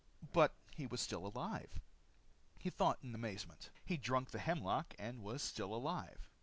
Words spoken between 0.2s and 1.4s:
But he was still